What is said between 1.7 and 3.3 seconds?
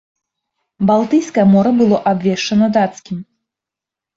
было абвешчана дацкім.